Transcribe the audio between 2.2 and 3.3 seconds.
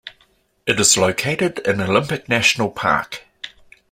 National Park.